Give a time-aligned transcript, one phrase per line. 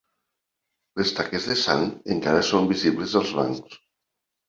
[1.01, 1.85] Les taques de sang
[2.17, 3.83] encara són visibles als bancs.